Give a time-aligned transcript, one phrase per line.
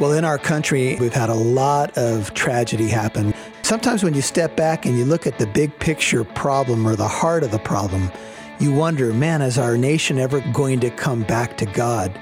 [0.00, 3.34] Well, in our country, we've had a lot of tragedy happen.
[3.60, 7.06] Sometimes when you step back and you look at the big picture problem or the
[7.06, 8.10] heart of the problem,
[8.58, 12.18] you wonder, man, is our nation ever going to come back to God?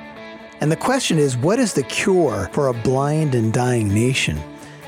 [0.60, 4.40] And the question is, what is the cure for a blind and dying nation?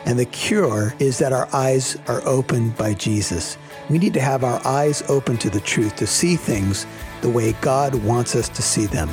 [0.04, 3.56] And the cure is that our eyes are opened by Jesus.
[3.88, 6.86] We need to have our eyes open to the truth, to see things
[7.20, 9.08] the way God wants us to see them.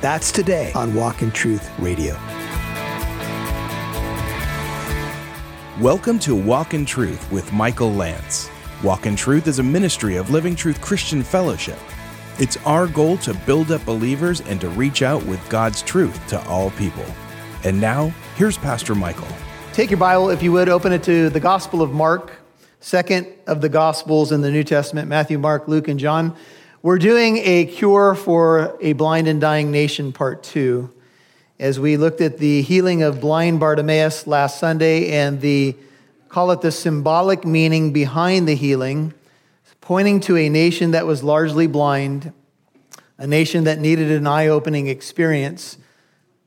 [0.00, 2.18] That's today on Walk in Truth Radio.
[5.80, 8.50] Welcome to Walk in Truth with Michael Lance.
[8.82, 11.78] Walk in Truth is a ministry of Living Truth Christian Fellowship.
[12.40, 16.44] It's our goal to build up believers and to reach out with God's truth to
[16.48, 17.04] all people.
[17.62, 19.28] And now, here's Pastor Michael.
[19.72, 22.32] Take your Bible, if you would, open it to the Gospel of Mark,
[22.80, 26.34] second of the Gospels in the New Testament Matthew, Mark, Luke, and John.
[26.82, 30.92] We're doing a cure for a blind and dying nation, part two,
[31.58, 35.76] as we looked at the healing of blind Bartimaeus last Sunday and the
[36.28, 39.12] call it the symbolic meaning behind the healing,
[39.80, 42.32] pointing to a nation that was largely blind,
[43.16, 45.78] a nation that needed an eye opening experience,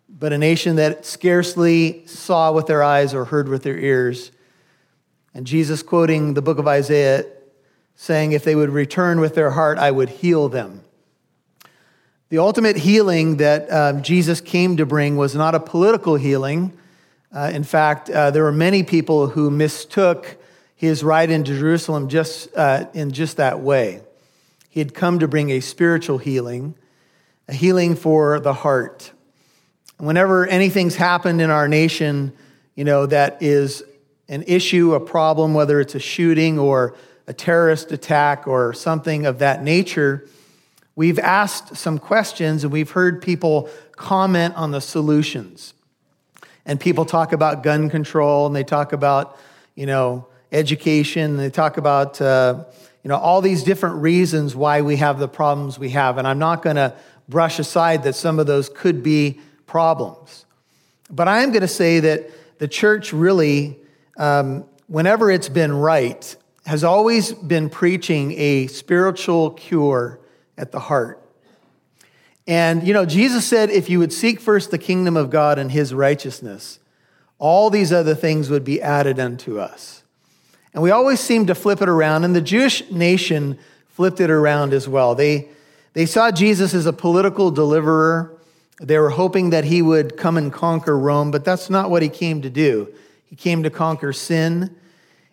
[0.08, 4.32] but a nation that scarcely saw with their eyes or heard with their ears.
[5.34, 7.26] And Jesus, quoting the book of Isaiah,
[7.96, 10.84] saying, If they would return with their heart, I would heal them.
[12.32, 16.72] The ultimate healing that um, Jesus came to bring was not a political healing.
[17.30, 20.38] Uh, in fact, uh, there were many people who mistook
[20.74, 24.00] his ride into Jerusalem just uh, in just that way.
[24.70, 26.76] He had come to bring a spiritual healing,
[27.50, 29.12] a healing for the heart.
[29.98, 32.32] Whenever anything's happened in our nation,
[32.76, 33.84] you know, that is
[34.30, 36.96] an issue, a problem, whether it's a shooting or
[37.28, 40.30] a terrorist attack or something of that nature,
[40.96, 45.74] we've asked some questions and we've heard people comment on the solutions.
[46.66, 49.38] And people talk about gun control and they talk about,
[49.76, 51.38] you know, education.
[51.38, 52.66] They talk about, uh,
[53.04, 56.18] you know, all these different reasons why we have the problems we have.
[56.18, 56.94] And I'm not going to
[57.28, 60.46] brush aside that some of those could be problems.
[61.10, 62.30] But I am going to say that
[62.60, 63.80] the church really,
[64.18, 70.21] um, whenever it's been right, has always been preaching a spiritual cure
[70.58, 71.22] at the heart.
[72.48, 75.72] And, you know, Jesus said if you would seek first the kingdom of God and
[75.72, 76.80] his righteousness,
[77.38, 80.04] all these other things would be added unto us.
[80.74, 84.74] And we always seem to flip it around, and the Jewish nation flipped it around
[84.74, 85.16] as well.
[85.16, 85.50] They,
[85.94, 88.38] they saw Jesus as a political deliverer.
[88.80, 92.10] They were hoping that he would come and conquer Rome, but that's not what he
[92.10, 92.94] came to do.
[93.26, 94.76] He came to conquer sin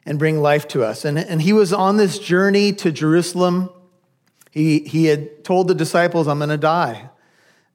[0.05, 1.05] and bring life to us.
[1.05, 3.71] And, and he was on this journey to Jerusalem.
[4.51, 7.11] He, he had told the disciples, I'm going to die.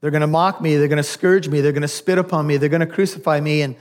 [0.01, 0.75] They're going to mock me.
[0.75, 1.61] They're going to scourge me.
[1.61, 2.57] They're going to spit upon me.
[2.57, 3.61] They're going to crucify me.
[3.61, 3.75] And,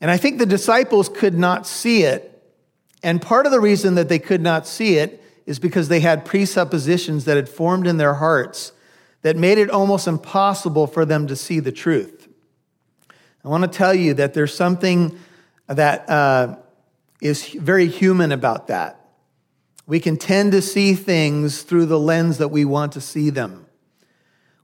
[0.00, 2.32] and I think the disciples could not see it.
[3.02, 6.24] And part of the reason that they could not see it is because they had
[6.24, 8.72] presuppositions that had formed in their hearts
[9.22, 12.28] that made it almost impossible for them to see the truth.
[13.44, 15.18] I want to tell you that there's something
[15.68, 16.56] that uh,
[17.20, 19.05] is very human about that.
[19.86, 23.66] We can tend to see things through the lens that we want to see them.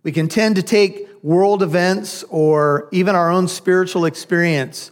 [0.02, 4.90] We can tend to take world events or even our own spiritual experience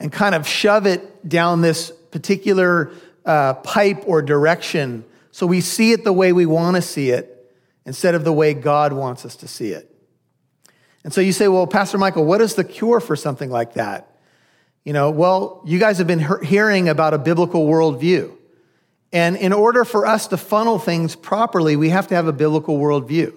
[0.00, 2.90] and kind of shove it down this particular
[3.24, 5.04] uh, pipe or direction
[5.38, 7.52] so we see it the way we want to see it
[7.86, 9.88] instead of the way God wants us to see it.
[11.04, 14.16] And so you say, well, Pastor Michael, what is the cure for something like that?
[14.84, 18.37] You know, well, you guys have been hearing about a biblical worldview.
[19.12, 22.78] And in order for us to funnel things properly, we have to have a biblical
[22.78, 23.34] worldview.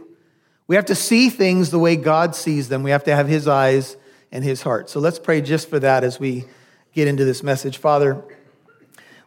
[0.67, 2.83] We have to see things the way God sees them.
[2.83, 3.97] We have to have His eyes
[4.31, 4.89] and His heart.
[4.89, 6.45] So let's pray just for that as we
[6.93, 7.77] get into this message.
[7.77, 8.23] Father,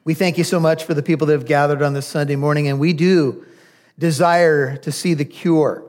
[0.04, 2.68] we thank you so much for the people that have gathered on this Sunday morning,
[2.68, 3.46] and we do
[3.98, 5.84] desire to see the cure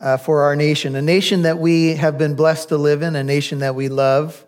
[0.00, 3.22] uh, for our nation, a nation that we have been blessed to live in, a
[3.22, 4.44] nation that we love.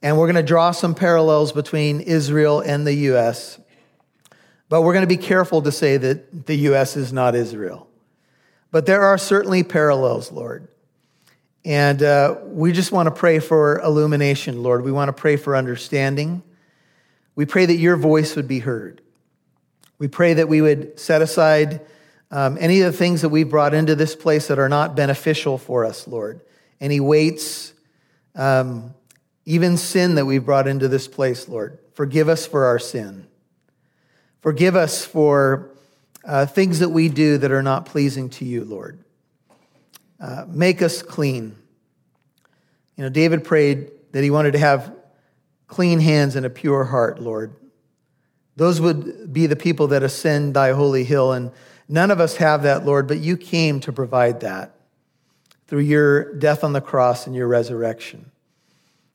[0.00, 3.58] And we're going to draw some parallels between Israel and the U.S.
[4.70, 6.96] But we're going to be careful to say that the U.S.
[6.96, 7.88] is not Israel.
[8.70, 10.68] But there are certainly parallels, Lord.
[11.64, 14.84] And uh, we just want to pray for illumination, Lord.
[14.84, 16.44] We want to pray for understanding.
[17.34, 19.02] We pray that your voice would be heard.
[19.98, 21.80] We pray that we would set aside
[22.30, 25.58] um, any of the things that we've brought into this place that are not beneficial
[25.58, 26.42] for us, Lord.
[26.80, 27.74] Any weights,
[28.36, 28.94] um,
[29.44, 31.80] even sin that we've brought into this place, Lord.
[31.92, 33.26] Forgive us for our sin.
[34.40, 35.70] Forgive us for
[36.24, 38.98] uh, things that we do that are not pleasing to you, Lord.
[40.20, 41.56] Uh, make us clean.
[42.96, 44.94] You know, David prayed that he wanted to have
[45.66, 47.54] clean hands and a pure heart, Lord.
[48.56, 51.32] Those would be the people that ascend thy holy hill.
[51.32, 51.52] And
[51.88, 54.74] none of us have that, Lord, but you came to provide that
[55.66, 58.30] through your death on the cross and your resurrection.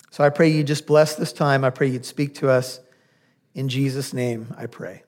[0.10, 1.64] So I pray you just bless this time.
[1.64, 2.80] I pray you'd speak to us.
[3.54, 5.05] In Jesus' name, I pray.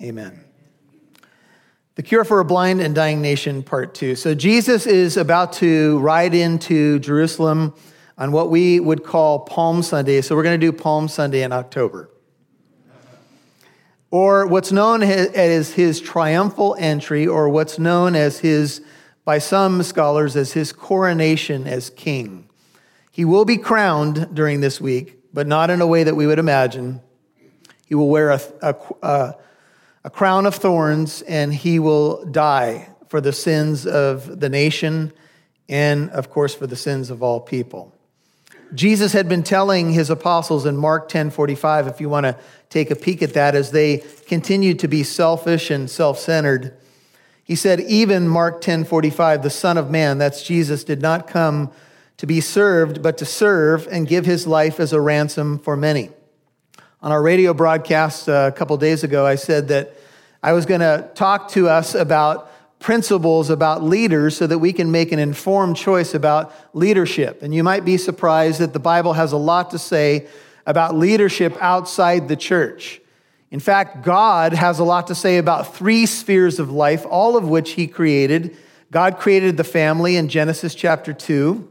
[0.00, 0.44] Amen.
[1.96, 4.14] The Cure for a Blind and Dying Nation, Part Two.
[4.14, 7.74] So Jesus is about to ride into Jerusalem
[8.16, 10.20] on what we would call Palm Sunday.
[10.20, 12.10] So we're going to do Palm Sunday in October.
[14.12, 18.80] Or what's known as his triumphal entry, or what's known as his,
[19.24, 22.48] by some scholars, as his coronation as king.
[23.10, 26.38] He will be crowned during this week, but not in a way that we would
[26.38, 27.00] imagine.
[27.86, 29.34] He will wear a, a, a
[30.08, 35.12] a crown of thorns, and he will die for the sins of the nation
[35.68, 37.92] and, of course, for the sins of all people.
[38.72, 42.38] Jesus had been telling his apostles in Mark 10 45, if you want to
[42.70, 46.74] take a peek at that, as they continued to be selfish and self centered.
[47.44, 51.70] He said, even Mark 10 45, the Son of Man, that's Jesus, did not come
[52.16, 56.08] to be served, but to serve and give his life as a ransom for many.
[57.02, 59.97] On our radio broadcast uh, a couple days ago, I said that
[60.42, 64.90] I was going to talk to us about principles about leaders so that we can
[64.90, 67.42] make an informed choice about leadership.
[67.42, 70.28] And you might be surprised that the Bible has a lot to say
[70.64, 73.00] about leadership outside the church.
[73.50, 77.48] In fact, God has a lot to say about three spheres of life, all of
[77.48, 78.56] which He created.
[78.90, 81.68] God created the family in Genesis chapter 2.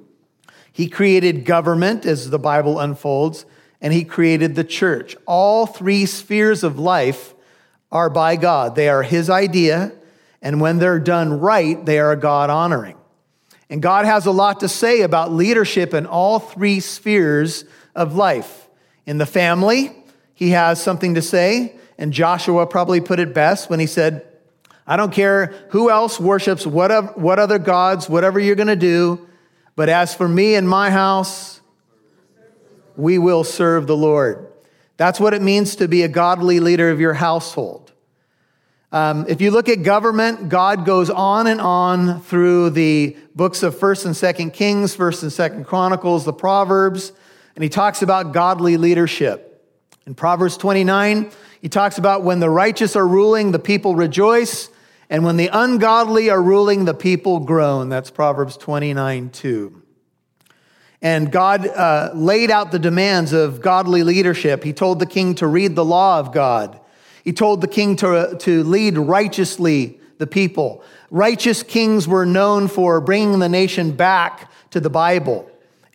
[0.73, 3.45] He created government as the Bible unfolds
[3.81, 5.15] and he created the church.
[5.25, 7.33] All three spheres of life
[7.91, 8.75] are by God.
[8.75, 9.91] They are his idea,
[10.41, 12.97] and when they're done right, they are God honoring.
[13.69, 18.67] And God has a lot to say about leadership in all three spheres of life.
[19.05, 19.95] In the family,
[20.33, 24.25] he has something to say, and Joshua probably put it best when he said,
[24.85, 29.27] I don't care who else worships what, what other gods, whatever you're going to do,
[29.75, 31.59] but as for me and my house,
[32.95, 34.47] we will serve the Lord.
[34.97, 37.91] That's what it means to be a godly leader of your household.
[38.91, 43.75] Um, if you look at government, God goes on and on through the books of
[43.75, 47.11] 1st and 2nd Kings, 1st and 2nd Chronicles, the Proverbs,
[47.55, 49.47] and he talks about godly leadership.
[50.05, 54.69] In Proverbs 29, he talks about when the righteous are ruling, the people rejoice,
[55.09, 57.89] and when the ungodly are ruling, the people groan.
[57.89, 59.76] That's Proverbs 29 2.
[61.01, 64.63] And God uh, laid out the demands of godly leadership.
[64.63, 66.79] He told the king to read the law of God.
[67.23, 70.83] He told the king to, to lead righteously the people.
[71.11, 75.49] Righteous kings were known for bringing the nation back to the Bible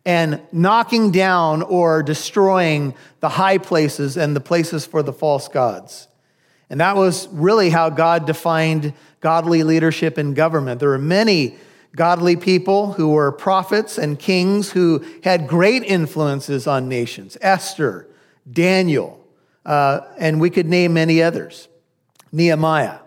[0.05, 6.09] and knocking down or destroying the high places and the places for the false gods.
[6.71, 10.81] And that was really how God defined godly leadership in government.
[10.81, 11.57] There are many
[11.95, 18.09] godly people who were prophets and kings who had great influences on nations Esther,
[18.51, 19.25] Daniel,
[19.65, 21.69] uh, and we could name many others,
[22.33, 22.99] Nehemiah.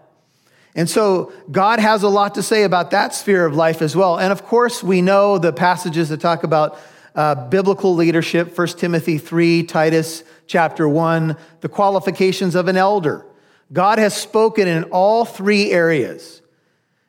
[0.76, 4.20] And so God has a lot to say about that sphere of life as well.
[4.20, 6.78] And of course, we know the passages that talk about
[7.16, 13.25] uh, biblical leadership 1 Timothy 3, Titus chapter 1, the qualifications of an elder.
[13.72, 16.42] God has spoken in all three areas.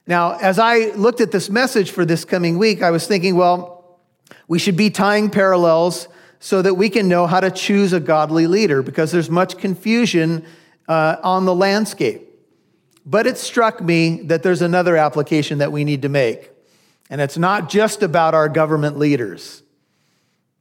[0.06, 3.98] Now, as I looked at this message for this coming week, I was thinking, well,
[4.46, 6.08] we should be tying parallels
[6.38, 10.44] so that we can know how to choose a godly leader because there's much confusion
[10.86, 12.22] uh, on the landscape.
[13.04, 16.50] But it struck me that there's another application that we need to make.
[17.10, 19.62] And it's not just about our government leaders,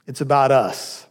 [0.07, 1.05] it's about us.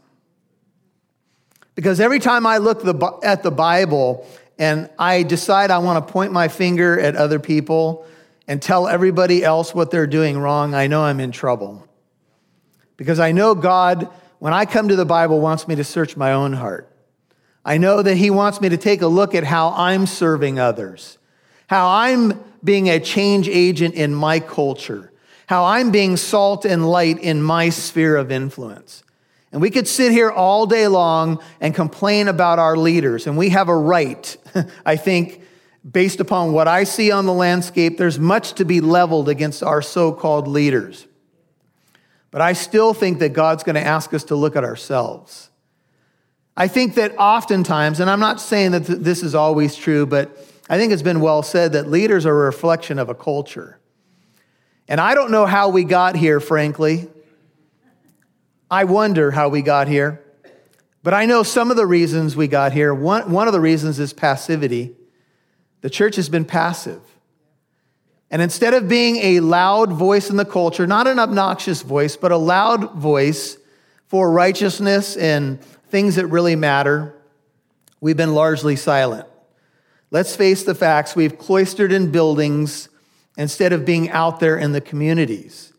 [1.74, 2.84] Because every time I look
[3.24, 4.26] at the Bible
[4.60, 8.06] and I decide I want to point my finger at other people,
[8.46, 11.88] and tell everybody else what they're doing wrong, I know I'm in trouble.
[12.96, 14.08] Because I know God,
[14.38, 16.90] when I come to the Bible, wants me to search my own heart.
[17.64, 21.18] I know that He wants me to take a look at how I'm serving others,
[21.66, 25.12] how I'm being a change agent in my culture,
[25.46, 29.02] how I'm being salt and light in my sphere of influence.
[29.52, 33.50] And we could sit here all day long and complain about our leaders, and we
[33.50, 34.36] have a right,
[34.84, 35.42] I think,
[35.88, 39.82] based upon what I see on the landscape, there's much to be leveled against our
[39.82, 41.06] so called leaders.
[42.30, 45.50] But I still think that God's going to ask us to look at ourselves.
[46.56, 50.36] I think that oftentimes, and I'm not saying that this is always true, but
[50.68, 53.78] I think it's been well said that leaders are a reflection of a culture.
[54.88, 57.08] And I don't know how we got here, frankly.
[58.70, 60.20] I wonder how we got here.
[61.02, 62.94] But I know some of the reasons we got here.
[62.94, 64.96] One, one of the reasons is passivity.
[65.84, 67.02] The church has been passive.
[68.30, 72.32] And instead of being a loud voice in the culture, not an obnoxious voice, but
[72.32, 73.58] a loud voice
[74.06, 77.14] for righteousness and things that really matter,
[78.00, 79.28] we've been largely silent.
[80.10, 81.14] Let's face the facts.
[81.14, 82.88] We've cloistered in buildings
[83.36, 85.74] instead of being out there in the communities.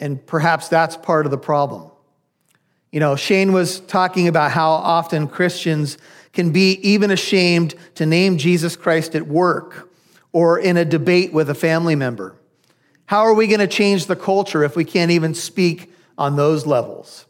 [0.00, 1.91] And perhaps that's part of the problem.
[2.92, 5.96] You know, Shane was talking about how often Christians
[6.34, 9.88] can be even ashamed to name Jesus Christ at work
[10.30, 12.36] or in a debate with a family member.
[13.06, 16.66] How are we going to change the culture if we can't even speak on those
[16.66, 17.26] levels?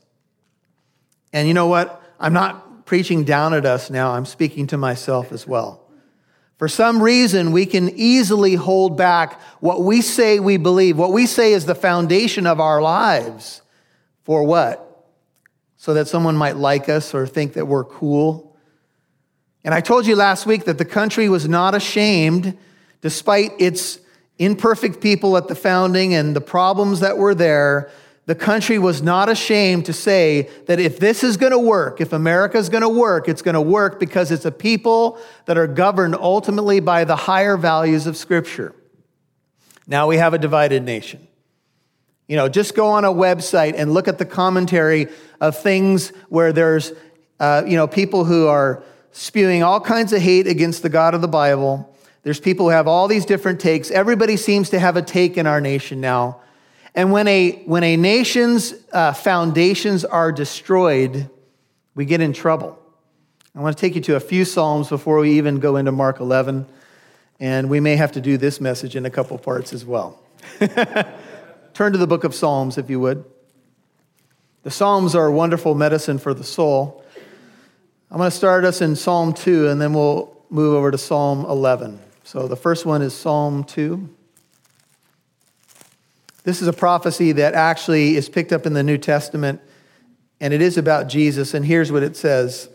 [1.33, 2.03] And you know what?
[2.19, 5.89] I'm not preaching down at us now, I'm speaking to myself as well.
[6.59, 11.27] For some reason, we can easily hold back what we say we believe, what we
[11.27, 13.63] say is the foundation of our lives.
[14.25, 14.92] For what?
[15.83, 18.57] So that someone might like us or think that we're cool.
[19.65, 22.57] And I told you last week that the country was not ashamed,
[23.01, 23.99] despite its
[24.39, 27.91] imperfect people at the founding and the problems that were there,
[28.27, 32.13] the country was not ashamed to say that if this is going to work, if
[32.13, 35.67] America is going to work, it's going to work because it's a people that are
[35.67, 38.73] governed ultimately by the higher values of Scripture.
[39.89, 41.27] Now we have a divided nation.
[42.29, 45.09] You know, just go on a website and look at the commentary
[45.41, 46.93] of things where there's,
[47.41, 51.21] uh, you know, people who are spewing all kinds of hate against the God of
[51.21, 51.95] the Bible.
[52.23, 53.91] There's people who have all these different takes.
[53.91, 56.41] Everybody seems to have a take in our nation now.
[56.95, 61.29] And when a, when a nation's uh, foundations are destroyed,
[61.95, 62.79] we get in trouble.
[63.55, 66.21] I want to take you to a few Psalms before we even go into Mark
[66.21, 66.67] 11.
[67.41, 70.21] And we may have to do this message in a couple parts as well.
[71.75, 73.25] Turn to the book of Psalms, if you would.
[74.63, 77.03] The Psalms are a wonderful medicine for the soul.
[78.11, 81.47] I'm going to start us in Psalm 2, and then we'll move over to Psalm
[81.47, 81.99] 11.
[82.25, 84.09] So the first one is Psalm 2.
[86.45, 89.61] This is a prophecy that actually is picked up in the New Testament,
[90.41, 91.55] and it is about Jesus.
[91.55, 92.69] And here's what it says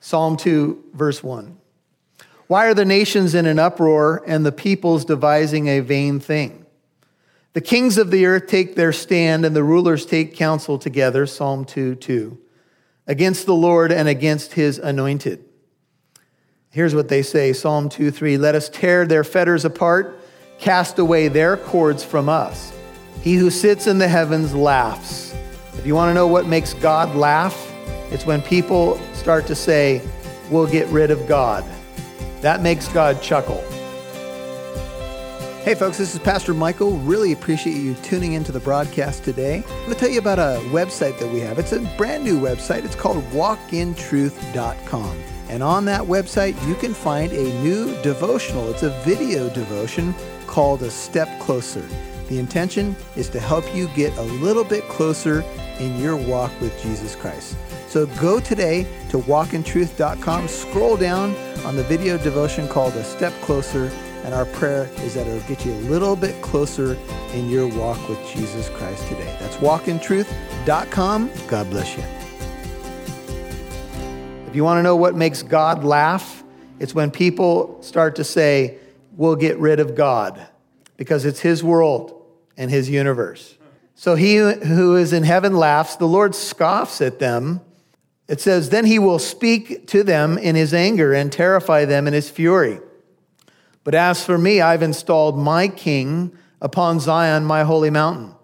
[0.00, 1.58] Psalm 2, verse 1.
[2.46, 6.61] Why are the nations in an uproar and the peoples devising a vain thing?
[7.54, 11.64] The kings of the earth take their stand and the rulers take counsel together, Psalm
[11.64, 12.38] 2 2,
[13.06, 15.44] against the Lord and against his anointed.
[16.70, 20.18] Here's what they say Psalm 2 3 Let us tear their fetters apart
[20.58, 22.72] cast away their cords from us.
[23.20, 25.34] He who sits in the heavens laughs.
[25.74, 27.70] If you want to know what makes God laugh,
[28.10, 30.00] it's when people start to say,
[30.50, 31.64] We'll get rid of God.
[32.40, 33.64] That makes God chuckle.
[35.64, 36.98] Hey, folks, this is Pastor Michael.
[36.98, 39.58] Really appreciate you tuning into the broadcast today.
[39.58, 41.56] I'm going to tell you about a website that we have.
[41.56, 42.84] It's a brand new website.
[42.84, 45.22] It's called walkintruth.com.
[45.48, 48.70] And on that website, you can find a new devotional.
[48.70, 50.16] It's a video devotion
[50.48, 51.86] called A Step Closer.
[52.28, 55.44] The intention is to help you get a little bit closer
[55.78, 57.56] in your walk with Jesus Christ.
[57.86, 63.92] So go today to walkintruth.com, scroll down on the video devotion called A Step Closer,
[64.24, 66.96] and our prayer is that it'll get you a little bit closer
[67.32, 69.36] in your walk with Jesus Christ today.
[69.40, 71.30] That's walkintruth.com.
[71.48, 72.04] God bless you.
[74.46, 76.44] If you want to know what makes God laugh,
[76.78, 78.78] it's when people start to say,
[79.14, 80.46] We'll get rid of God
[80.96, 82.26] because it's his world
[82.56, 83.56] and his universe.
[83.94, 87.60] So he who is in heaven laughs, the Lord scoffs at them.
[88.26, 92.14] It says, Then he will speak to them in his anger and terrify them in
[92.14, 92.80] his fury.
[93.84, 98.34] But as for me, I've installed my king upon Zion, my holy mountain.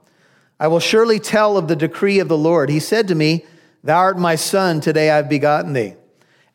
[0.61, 2.69] I will surely tell of the decree of the Lord.
[2.69, 3.45] He said to me,
[3.85, 5.95] Thou art my son, today I've begotten thee.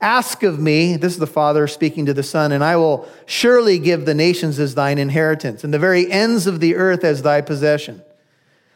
[0.02, 3.80] Ask of me, this is the Father speaking to the Son, and I will surely
[3.80, 7.40] give the nations as thine inheritance, and the very ends of the earth as thy
[7.40, 8.02] possession.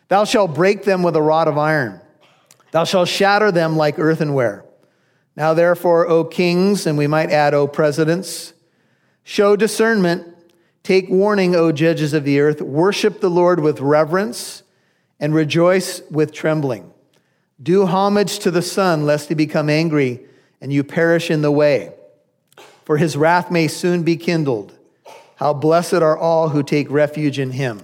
[0.07, 1.99] Thou shalt break them with a rod of iron,
[2.71, 4.63] thou shalt shatter them like earthenware.
[5.35, 8.53] Now, therefore, O kings, and we might add, O presidents,
[9.27, 10.25] show discernment,
[10.84, 14.63] take warning, O judges of the earth, worship the Lord with reverence,
[15.19, 16.93] and rejoice with trembling.
[17.62, 20.22] Do homage to the Son, lest he become angry
[20.62, 21.93] and you perish in the way.
[22.86, 24.72] For his wrath may soon be kindled.
[25.36, 27.81] How blessed are all who take refuge in him.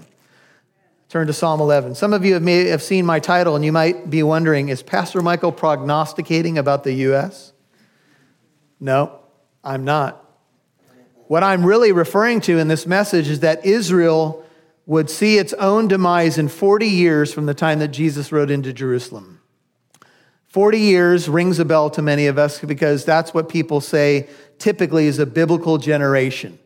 [1.09, 1.95] Turn to Psalm 11.
[1.95, 4.81] Some of you have, may have seen my title, and you might be wondering is
[4.81, 7.51] Pastor Michael prognosticating about the U.S.?
[8.79, 9.19] No,
[9.61, 10.22] I'm not.
[11.27, 14.45] What I'm really referring to in this message is that Israel
[14.85, 18.73] would see its own demise in 40 years from the time that Jesus rode into
[18.73, 19.39] Jerusalem.
[20.47, 24.27] 40 years rings a bell to many of us because that's what people say
[24.59, 26.59] typically is a biblical generation,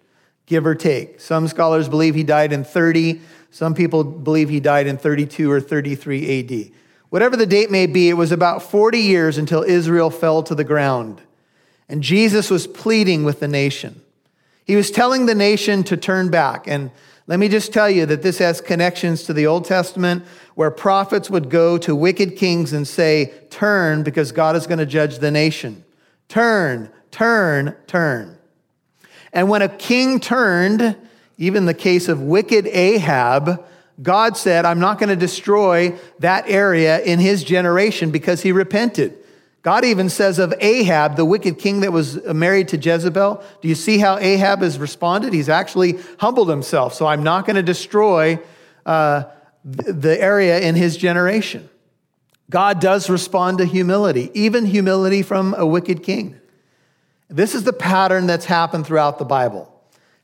[0.46, 1.22] give or take.
[1.22, 3.22] Some scholars believe he died in 30,
[3.52, 6.72] some people believe he died in 32 or 33 AD.
[7.10, 10.66] Whatever the date may be, it was about 40 years until Israel fell to the
[10.66, 11.22] ground.
[11.88, 14.02] And Jesus was pleading with the nation.
[14.68, 16.68] He was telling the nation to turn back.
[16.68, 16.92] And
[17.26, 21.30] let me just tell you that this has connections to the Old Testament where prophets
[21.30, 25.32] would go to wicked kings and say, Turn, because God is going to judge the
[25.32, 25.86] nation.
[26.28, 28.38] Turn, turn, turn.
[29.32, 30.98] And when a king turned,
[31.38, 33.66] even the case of wicked Ahab,
[34.02, 39.18] God said, I'm not going to destroy that area in his generation because he repented.
[39.68, 43.76] God even says of Ahab, the wicked king that was married to Jezebel, do you
[43.76, 45.34] see how Ahab has responded?
[45.34, 46.94] He's actually humbled himself.
[46.94, 48.40] So I'm not going to destroy
[48.86, 49.26] uh,
[49.66, 51.70] the area in his generation.
[52.50, 56.40] God does respond to humility, even humility from a wicked king.
[57.28, 59.70] This is the pattern that's happened throughout the Bible.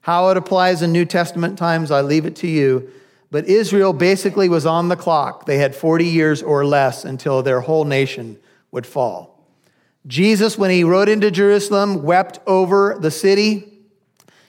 [0.00, 2.90] How it applies in New Testament times, I leave it to you.
[3.30, 5.44] But Israel basically was on the clock.
[5.44, 8.38] They had 40 years or less until their whole nation
[8.70, 9.33] would fall.
[10.06, 13.82] Jesus, when he rode into Jerusalem, wept over the city.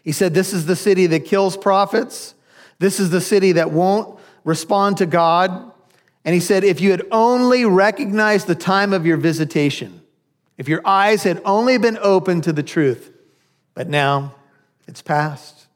[0.04, 2.36] He said, This is the city that kills prophets.
[2.80, 5.72] This is the city that won't respond to God.
[6.26, 10.02] And he said, If you had only recognized the time of your visitation,
[10.58, 13.12] if your eyes had only been open to the truth,
[13.74, 14.36] but now
[14.88, 15.68] it's past.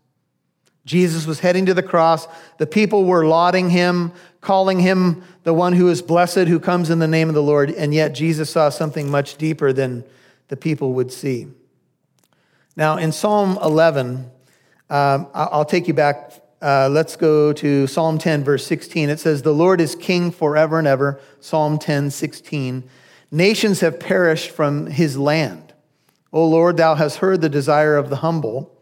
[0.90, 2.28] Jesus was heading to the cross.
[2.58, 6.98] The people were lauding him, calling him the one who is blessed, who comes in
[6.98, 7.70] the name of the Lord.
[7.70, 10.04] And yet Jesus saw something much deeper than
[10.48, 11.46] the people would see.
[12.76, 14.32] Now, in Psalm 11,
[14.90, 16.42] um, I'll take you back.
[16.60, 19.12] Uh, let's go to Psalm 10, verse 16.
[19.12, 21.22] It says, The Lord is king forever and ever.
[21.40, 22.90] Psalm 10, 16.
[23.30, 25.72] Nations have perished from his land.
[26.34, 28.76] O Lord, thou hast heard the desire of the humble.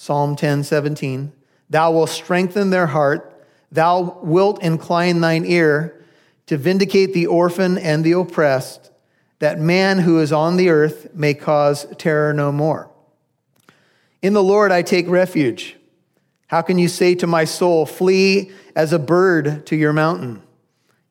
[0.00, 1.30] Psalm 10, 17.
[1.68, 3.46] Thou wilt strengthen their heart.
[3.70, 6.02] Thou wilt incline thine ear
[6.46, 8.90] to vindicate the orphan and the oppressed,
[9.40, 12.90] that man who is on the earth may cause terror no more.
[14.22, 15.76] In the Lord I take refuge.
[16.46, 20.42] How can you say to my soul, Flee as a bird to your mountain?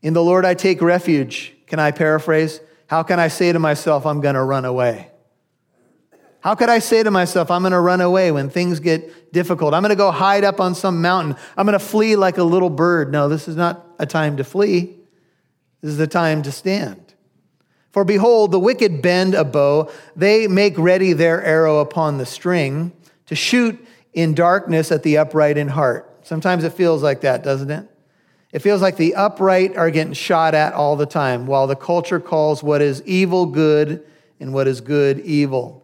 [0.02, 1.54] In the Lord I take refuge.
[1.68, 2.60] Can I paraphrase?
[2.88, 5.12] How can I say to myself, I'm going to run away?
[6.42, 9.74] How could I say to myself, I'm going to run away when things get difficult?
[9.74, 11.36] I'm going to go hide up on some mountain.
[11.58, 13.12] I'm going to flee like a little bird.
[13.12, 14.96] No, this is not a time to flee.
[15.82, 17.14] This is the time to stand.
[17.92, 19.92] For behold, the wicked bend a bow.
[20.16, 22.94] They make ready their arrow upon the string
[23.26, 26.20] to shoot in darkness at the upright in heart.
[26.26, 27.88] Sometimes it feels like that, doesn't it?
[28.52, 32.20] It feels like the upright are getting shot at all the time, while the culture
[32.20, 34.06] calls what is evil good
[34.40, 35.84] and what is good evil.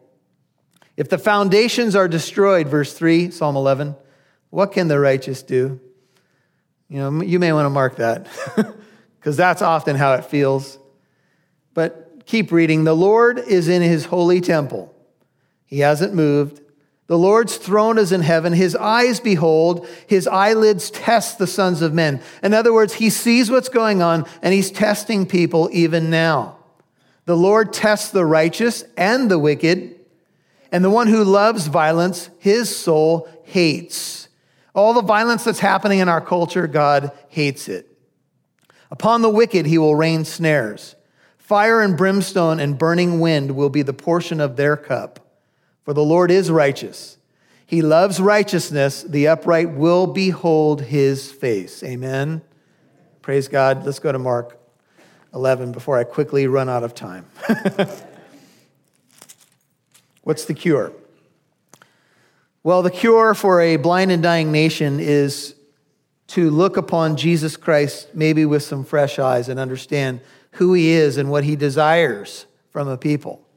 [0.97, 3.95] If the foundations are destroyed, verse 3, Psalm 11,
[4.49, 5.79] what can the righteous do?
[6.89, 8.27] You know, you may want to mark that
[9.19, 10.79] because that's often how it feels.
[11.73, 12.83] But keep reading.
[12.83, 14.95] The Lord is in his holy temple,
[15.65, 16.61] he hasn't moved.
[17.07, 18.51] The Lord's throne is in heaven.
[18.51, 22.19] His eyes behold, his eyelids test the sons of men.
[22.41, 26.57] In other words, he sees what's going on and he's testing people even now.
[27.25, 29.94] The Lord tests the righteous and the wicked.
[30.75, 34.27] And the one who loves violence, his soul hates.
[34.73, 37.97] All the violence that's happening in our culture, God hates it.
[38.91, 40.97] Upon the wicked, he will rain snares.
[41.37, 45.21] Fire and brimstone and burning wind will be the portion of their cup.
[45.85, 47.19] For the Lord is righteous.
[47.65, 49.01] He loves righteousness.
[49.03, 51.83] The upright will behold his face.
[51.83, 52.41] Amen.
[53.21, 53.85] Praise God.
[53.85, 54.59] Let's go to Mark
[55.33, 57.27] 11 before I quickly run out of time.
[60.25, 60.91] What's the cure?
[62.63, 65.53] Well, the cure for a blind and dying nation is
[66.29, 70.21] to look upon Jesus Christ maybe with some fresh eyes and understand
[70.53, 73.47] who he is and what he desires from a people.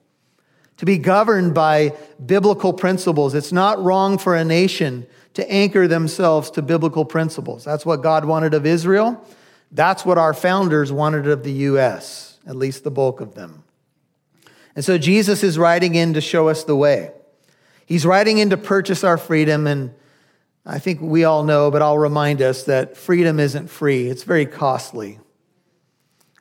[0.77, 3.35] To be governed by biblical principles.
[3.35, 7.65] It's not wrong for a nation to anchor themselves to biblical principles.
[7.65, 9.25] That's what God wanted of Israel.
[9.73, 13.65] That's what our founders wanted of the U.S., at least the bulk of them.
[14.75, 17.11] And so Jesus is riding in to show us the way.
[17.87, 19.67] He's riding in to purchase our freedom.
[19.67, 19.95] And
[20.67, 24.47] I think we all know, but I'll remind us that freedom isn't free, it's very
[24.47, 25.19] costly.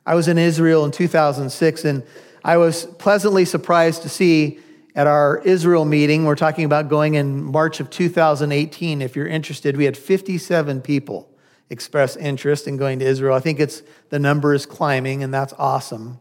[0.04, 2.02] I was in Israel in 2006, and
[2.42, 4.58] I was pleasantly surprised to see
[4.94, 6.24] at our Israel meeting.
[6.24, 9.02] We're talking about going in March of 2018.
[9.02, 11.30] If you're interested, we had 57 people
[11.70, 13.36] express interest in going to Israel.
[13.36, 16.20] I think it's the number is climbing, and that's awesome.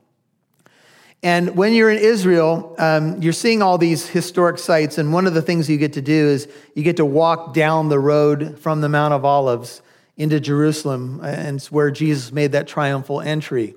[1.23, 5.33] And when you're in Israel, um, you're seeing all these historic sites, and one of
[5.33, 8.81] the things you get to do is you get to walk down the road from
[8.81, 9.81] the Mount of Olives
[10.15, 13.73] into Jerusalem, and it's where Jesus made that triumphal entry.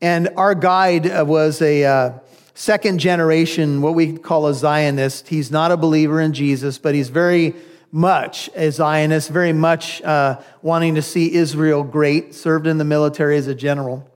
[0.00, 2.12] And our guide uh, was a uh,
[2.54, 5.28] second generation, what we call a Zionist.
[5.28, 7.54] He's not a believer in Jesus, but he's very
[7.92, 13.36] much a Zionist, very much uh, wanting to see Israel great, served in the military
[13.36, 14.09] as a general.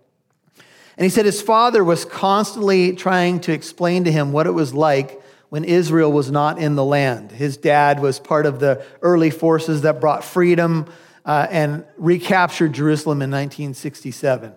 [0.96, 4.72] And he said his father was constantly trying to explain to him what it was
[4.72, 7.32] like when Israel was not in the land.
[7.32, 10.86] His dad was part of the early forces that brought freedom
[11.24, 14.52] uh, and recaptured Jerusalem in 1967.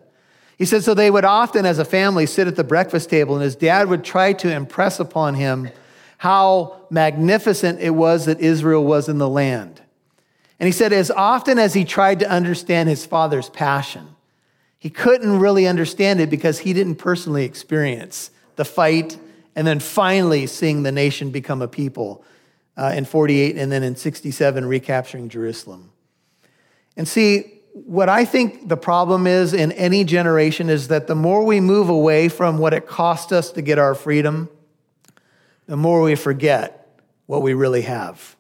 [0.58, 3.44] He said, so they would often, as a family, sit at the breakfast table, and
[3.44, 5.70] his dad would try to impress upon him
[6.18, 9.82] how magnificent it was that Israel was in the land.
[10.60, 14.08] And he said, as often as he tried to understand his father's passion,
[14.80, 19.18] he couldn't really understand it because he didn't personally experience the fight
[19.56, 22.24] and then finally seeing the nation become a people
[22.78, 25.92] uh, in 48 and then in 67 recapturing Jerusalem.
[26.96, 31.44] And see, what I think the problem is in any generation is that the more
[31.44, 34.50] we move away from what it cost us to get our freedom,
[35.68, 38.36] the more we forget what we really have.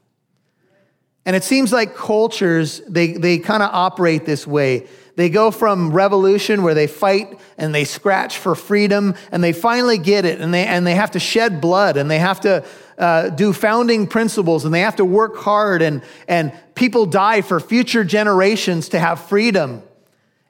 [1.25, 4.87] And it seems like cultures, they, they kind of operate this way.
[5.17, 9.97] They go from revolution where they fight and they scratch for freedom and they finally
[9.97, 12.63] get it and they, and they have to shed blood and they have to
[12.99, 17.59] uh, do founding principles and they have to work hard and, and people die for
[17.59, 19.81] future generations to have freedom.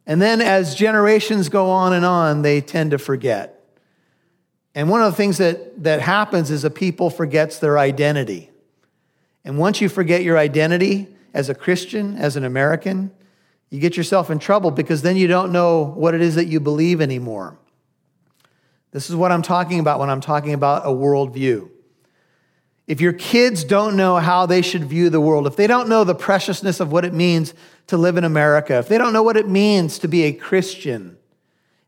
[0.05, 3.63] And then as generations go on and on, they tend to forget.
[4.75, 8.51] And one of the things that, that happens is a people forgets their identity.
[9.45, 13.11] And once you forget your identity as a Christian, as an American,
[13.69, 16.59] you get yourself in trouble because then you don't know what it is that you
[16.59, 17.57] believe anymore.
[18.91, 21.69] This is what I'm talking about when I'm talking about a worldview.
[22.87, 26.05] If your kids don't know how they should view the world, if they don't know
[26.05, 27.53] the preciousness of what it means
[27.87, 31.17] to live in America, if they don't know what it means to be a Christian,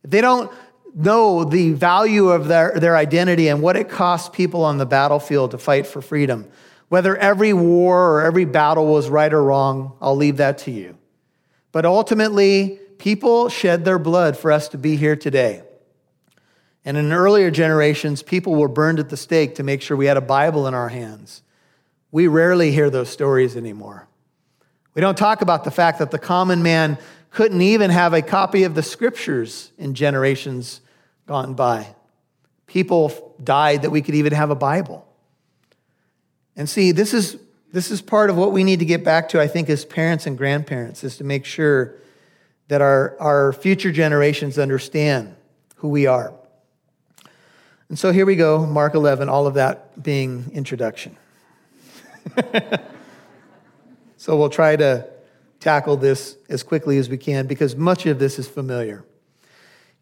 [0.04, 0.52] if they don't
[0.94, 5.52] know the value of their, their identity and what it costs people on the battlefield
[5.52, 6.46] to fight for freedom,
[6.90, 10.99] whether every war or every battle was right or wrong, I'll leave that to you.
[11.72, 15.64] But ultimately, people shed their blood for us to be here today.
[16.86, 20.18] And in earlier generations, people were burned at the stake to make sure we had
[20.18, 21.44] a Bible in our hands.
[22.12, 24.08] We rarely hear those stories anymore.
[24.96, 26.98] We don't talk about the fact that the common man
[27.30, 30.82] couldn't even have a copy of the scriptures in generations
[31.28, 31.96] gone by.
[32.66, 35.08] People died that we could even have a Bible.
[36.56, 37.38] And see, this is
[37.72, 40.26] this is part of what we need to get back to, I think, as parents
[40.26, 41.96] and grandparents, is to make sure
[42.68, 45.36] that our, our future generations understand
[45.78, 46.34] who we are.
[47.90, 51.18] And so here we go, Mark 11, all of that being introduction.
[54.18, 55.08] so we'll try to
[55.60, 59.04] tackle this as quickly as we can because much of this is familiar.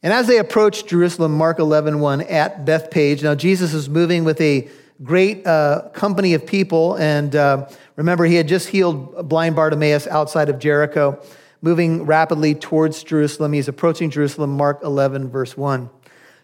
[0.04, 4.40] And as they approach Jerusalem, Mark 11, 1, at Bethphage, now Jesus is moving with
[4.42, 4.70] a
[5.04, 6.96] great uh, company of people.
[6.96, 11.22] And uh, remember, he had just healed blind Bartimaeus outside of Jericho,
[11.62, 13.54] moving rapidly towards Jerusalem.
[13.54, 15.90] He's approaching Jerusalem, Mark 11, verse 1.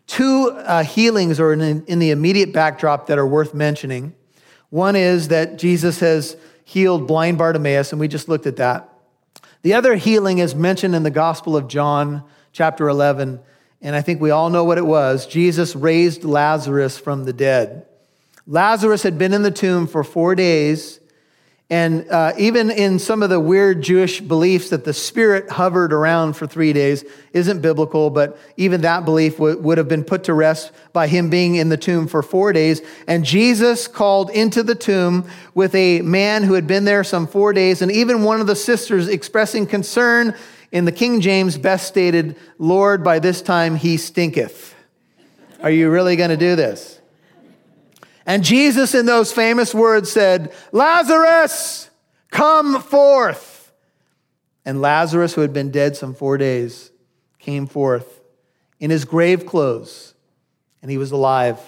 [0.05, 4.13] Two uh, healings are in, in the immediate backdrop that are worth mentioning.
[4.69, 6.35] One is that Jesus has
[6.65, 8.89] healed blind Bartimaeus, and we just looked at that.
[9.61, 13.39] The other healing is mentioned in the Gospel of John, chapter 11,
[13.81, 15.25] and I think we all know what it was.
[15.25, 17.85] Jesus raised Lazarus from the dead.
[18.45, 20.99] Lazarus had been in the tomb for four days.
[21.69, 26.33] And uh, even in some of the weird Jewish beliefs that the spirit hovered around
[26.33, 30.33] for three days isn't biblical, but even that belief w- would have been put to
[30.33, 32.81] rest by him being in the tomb for four days.
[33.07, 37.53] And Jesus called into the tomb with a man who had been there some four
[37.53, 40.35] days, and even one of the sisters expressing concern
[40.71, 44.75] in the King James best stated, Lord, by this time he stinketh.
[45.61, 46.92] Are you really going to do this?
[48.25, 51.89] And Jesus, in those famous words, said, Lazarus,
[52.31, 53.71] come forth.
[54.65, 56.91] And Lazarus, who had been dead some four days,
[57.39, 58.21] came forth
[58.79, 60.13] in his grave clothes,
[60.81, 61.59] and he was alive.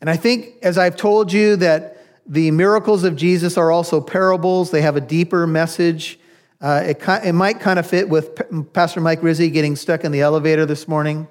[0.00, 4.70] And I think, as I've told you, that the miracles of Jesus are also parables,
[4.70, 6.18] they have a deeper message.
[6.60, 10.20] Uh, it, it might kind of fit with Pastor Mike Rizzi getting stuck in the
[10.20, 11.28] elevator this morning.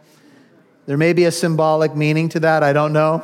[0.86, 3.24] There may be a symbolic meaning to that, I don't know.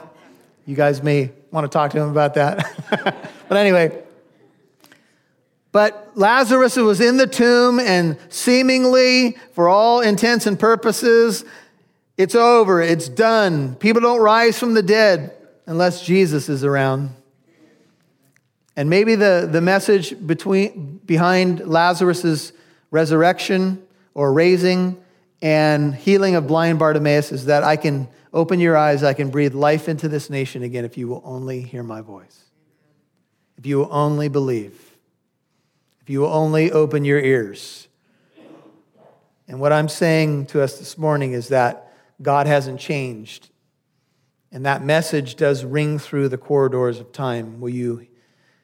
[0.65, 2.75] You guys may want to talk to him about that.
[3.47, 4.03] but anyway,
[5.71, 11.45] but Lazarus was in the tomb, and seemingly, for all intents and purposes,
[12.17, 13.75] it's over, it's done.
[13.75, 17.11] People don't rise from the dead unless Jesus is around.
[18.75, 22.51] And maybe the, the message between, behind Lazarus'
[22.91, 25.01] resurrection or raising
[25.41, 29.53] and healing of blind Bartimaeus is that I can open your eyes, I can breathe
[29.53, 32.43] life into this nation again if you will only hear my voice,
[33.57, 34.97] if you will only believe,
[36.01, 37.87] if you will only open your ears.
[39.47, 43.49] And what I'm saying to us this morning is that God hasn't changed.
[44.51, 47.59] And that message does ring through the corridors of time.
[47.59, 48.07] Will you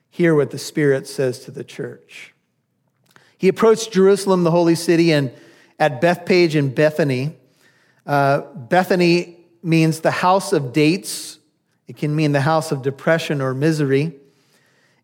[0.09, 2.33] hear what the Spirit says to the church?
[3.37, 5.31] He approached Jerusalem, the holy city, and
[5.79, 7.35] at Bethphage in Bethany.
[8.05, 11.39] Uh, Bethany means the house of dates.
[11.87, 14.13] It can mean the house of depression or misery.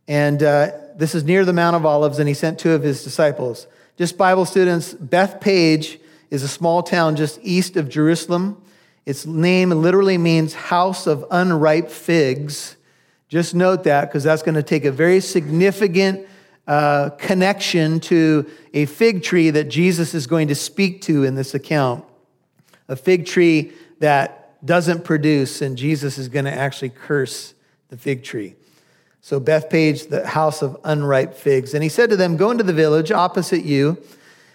[0.07, 3.03] And uh, this is near the Mount of Olives, and he sent two of his
[3.03, 3.67] disciples.
[3.97, 8.62] Just Bible students, Bethphage is a small town just east of Jerusalem.
[9.05, 12.77] Its name literally means house of unripe figs.
[13.27, 16.27] Just note that because that's going to take a very significant
[16.67, 21.54] uh, connection to a fig tree that Jesus is going to speak to in this
[21.54, 22.06] account.
[22.88, 27.54] A fig tree that doesn't produce, and Jesus is going to actually curse
[27.89, 28.56] the fig tree.
[29.21, 31.74] So, Bethphage, the house of unripe figs.
[31.74, 34.02] And he said to them, Go into the village opposite you.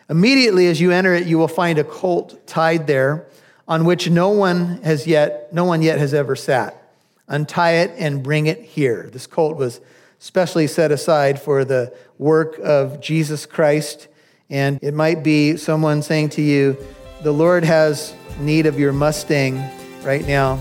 [0.09, 3.27] Immediately as you enter it, you will find a colt tied there
[3.69, 6.83] on which no one has yet, no one yet has ever sat.
[7.29, 9.09] Untie it and bring it here.
[9.12, 9.81] This colt was
[10.18, 14.09] specially set aside for the work of Jesus Christ.
[14.50, 16.76] And it might be someone saying to you,
[17.22, 19.62] The Lord has need of your Mustang
[20.02, 20.61] right now.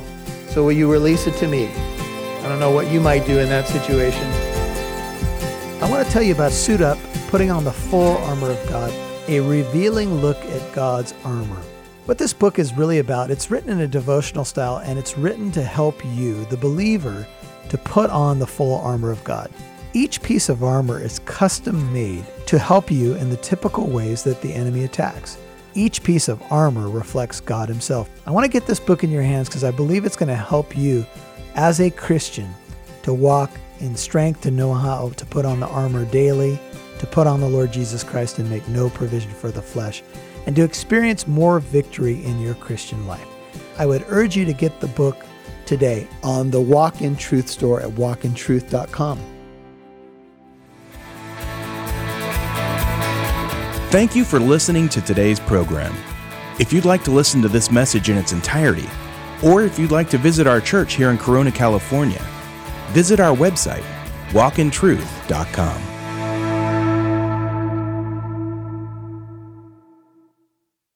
[0.50, 1.68] So will you release it to me?
[1.68, 4.26] I don't know what you might do in that situation.
[5.82, 8.94] I want to tell you about Suit Up, putting on the full armor of God,
[9.28, 11.62] a revealing look at God's armor.
[12.06, 15.52] What this book is really about, it's written in a devotional style and it's written
[15.54, 17.28] to help you, the believer,
[17.70, 19.52] to put on the full armor of God.
[19.94, 24.42] Each piece of armor is custom made to help you in the typical ways that
[24.42, 25.38] the enemy attacks.
[25.74, 28.10] Each piece of armor reflects God Himself.
[28.26, 30.36] I want to get this book in your hands because I believe it's going to
[30.36, 31.06] help you
[31.56, 32.54] as a Christian
[33.04, 36.60] to walk in strength, to know how to put on the armor daily,
[37.00, 40.04] to put on the Lord Jesus Christ and make no provision for the flesh
[40.46, 43.28] and to experience more victory in your Christian life.
[43.78, 45.26] I would urge you to get the book
[45.66, 49.20] today on the Walk in Truth store at walkintruth.com.
[53.90, 55.96] Thank you for listening to today's program.
[56.60, 58.90] If you'd like to listen to this message in its entirety,
[59.44, 62.22] or if you'd like to visit our church here in Corona, California,
[62.90, 63.84] visit our website,
[64.32, 65.95] walkintruth.com.